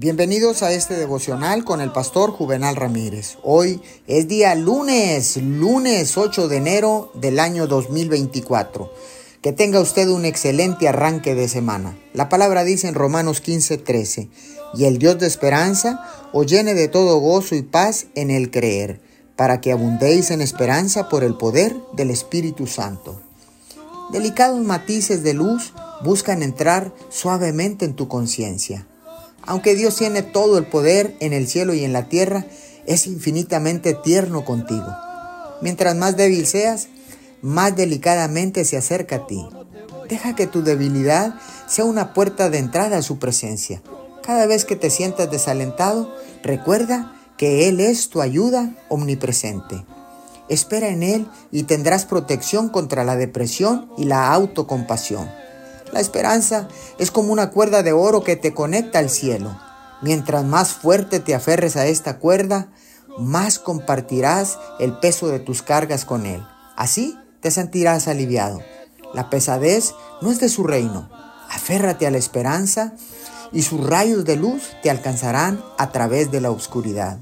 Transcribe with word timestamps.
Bienvenidos 0.00 0.62
a 0.62 0.72
este 0.72 0.94
devocional 0.94 1.62
con 1.62 1.82
el 1.82 1.92
pastor 1.92 2.30
Juvenal 2.30 2.74
Ramírez. 2.74 3.36
Hoy 3.42 3.82
es 4.06 4.28
día 4.28 4.54
lunes, 4.54 5.36
lunes 5.36 6.16
8 6.16 6.48
de 6.48 6.56
enero 6.56 7.12
del 7.12 7.38
año 7.38 7.66
2024. 7.66 8.90
Que 9.42 9.52
tenga 9.52 9.78
usted 9.78 10.08
un 10.08 10.24
excelente 10.24 10.88
arranque 10.88 11.34
de 11.34 11.48
semana. 11.48 11.98
La 12.14 12.30
palabra 12.30 12.64
dice 12.64 12.88
en 12.88 12.94
Romanos 12.94 13.42
15, 13.42 13.76
13, 13.76 14.30
y 14.72 14.84
el 14.86 14.96
Dios 14.96 15.18
de 15.18 15.26
esperanza 15.26 16.00
os 16.32 16.46
llene 16.46 16.72
de 16.72 16.88
todo 16.88 17.18
gozo 17.18 17.54
y 17.54 17.60
paz 17.60 18.06
en 18.14 18.30
el 18.30 18.50
creer, 18.50 19.02
para 19.36 19.60
que 19.60 19.70
abundéis 19.70 20.30
en 20.30 20.40
esperanza 20.40 21.10
por 21.10 21.24
el 21.24 21.36
poder 21.36 21.76
del 21.92 22.10
Espíritu 22.10 22.66
Santo. 22.66 23.20
Delicados 24.12 24.62
matices 24.62 25.22
de 25.22 25.34
luz 25.34 25.74
buscan 26.02 26.42
entrar 26.42 26.90
suavemente 27.10 27.84
en 27.84 27.92
tu 27.92 28.08
conciencia 28.08 28.86
aunque 29.50 29.74
Dios 29.74 29.96
tiene 29.96 30.22
todo 30.22 30.58
el 30.58 30.66
poder 30.66 31.16
en 31.18 31.32
el 31.32 31.48
cielo 31.48 31.74
y 31.74 31.82
en 31.82 31.92
la 31.92 32.08
tierra, 32.08 32.46
es 32.86 33.08
infinitamente 33.08 33.94
tierno 33.94 34.44
contigo. 34.44 34.86
Mientras 35.60 35.96
más 35.96 36.16
débil 36.16 36.46
seas, 36.46 36.86
más 37.42 37.74
delicadamente 37.74 38.64
se 38.64 38.76
acerca 38.76 39.16
a 39.16 39.26
ti. 39.26 39.44
Deja 40.08 40.36
que 40.36 40.46
tu 40.46 40.62
debilidad 40.62 41.34
sea 41.66 41.84
una 41.84 42.14
puerta 42.14 42.48
de 42.48 42.58
entrada 42.58 42.98
a 42.98 43.02
su 43.02 43.18
presencia. 43.18 43.82
Cada 44.22 44.46
vez 44.46 44.64
que 44.64 44.76
te 44.76 44.88
sientas 44.88 45.28
desalentado, 45.32 46.14
recuerda 46.44 47.16
que 47.36 47.68
Él 47.68 47.80
es 47.80 48.08
tu 48.08 48.20
ayuda 48.20 48.76
omnipresente. 48.88 49.84
Espera 50.48 50.90
en 50.90 51.02
Él 51.02 51.26
y 51.50 51.64
tendrás 51.64 52.04
protección 52.04 52.68
contra 52.68 53.02
la 53.02 53.16
depresión 53.16 53.90
y 53.98 54.04
la 54.04 54.32
autocompasión. 54.32 55.28
La 55.92 56.00
esperanza 56.00 56.68
es 56.98 57.10
como 57.10 57.32
una 57.32 57.50
cuerda 57.50 57.82
de 57.82 57.92
oro 57.92 58.22
que 58.22 58.36
te 58.36 58.54
conecta 58.54 58.98
al 58.98 59.10
cielo. 59.10 59.58
Mientras 60.02 60.44
más 60.44 60.72
fuerte 60.72 61.20
te 61.20 61.34
aferres 61.34 61.76
a 61.76 61.86
esta 61.86 62.18
cuerda, 62.18 62.68
más 63.18 63.58
compartirás 63.58 64.58
el 64.78 64.98
peso 64.98 65.28
de 65.28 65.40
tus 65.40 65.62
cargas 65.62 66.04
con 66.04 66.26
Él. 66.26 66.42
Así 66.76 67.18
te 67.40 67.50
sentirás 67.50 68.06
aliviado. 68.06 68.60
La 69.12 69.30
pesadez 69.30 69.94
no 70.22 70.30
es 70.30 70.38
de 70.38 70.48
su 70.48 70.64
reino. 70.64 71.10
Aférrate 71.50 72.06
a 72.06 72.10
la 72.10 72.18
esperanza 72.18 72.94
y 73.52 73.62
sus 73.62 73.84
rayos 73.84 74.24
de 74.24 74.36
luz 74.36 74.62
te 74.82 74.90
alcanzarán 74.90 75.62
a 75.76 75.90
través 75.90 76.30
de 76.30 76.40
la 76.40 76.52
oscuridad. 76.52 77.18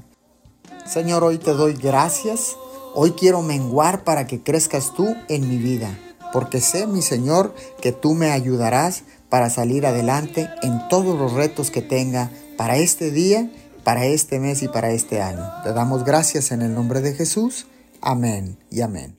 Señor, 0.85 1.23
hoy 1.23 1.39
te 1.39 1.53
doy 1.53 1.73
gracias. 1.73 2.55
Hoy 2.93 3.11
quiero 3.13 3.41
menguar 3.41 4.03
para 4.03 4.27
que 4.27 4.43
crezcas 4.43 4.93
tú 4.93 5.15
en 5.27 5.49
mi 5.49 5.57
vida 5.57 5.97
porque 6.31 6.61
sé, 6.61 6.87
mi 6.87 7.01
Señor, 7.01 7.53
que 7.81 7.91
tú 7.91 8.13
me 8.13 8.31
ayudarás 8.31 9.03
para 9.29 9.49
salir 9.49 9.85
adelante 9.85 10.49
en 10.61 10.87
todos 10.89 11.17
los 11.17 11.33
retos 11.33 11.71
que 11.71 11.81
tenga 11.81 12.29
para 12.57 12.77
este 12.77 13.11
día, 13.11 13.49
para 13.83 14.05
este 14.05 14.39
mes 14.39 14.63
y 14.63 14.67
para 14.67 14.91
este 14.91 15.21
año. 15.21 15.45
Te 15.63 15.73
damos 15.73 16.03
gracias 16.03 16.51
en 16.51 16.61
el 16.61 16.73
nombre 16.73 17.01
de 17.01 17.13
Jesús. 17.13 17.67
Amén 18.01 18.57
y 18.69 18.81
amén. 18.81 19.18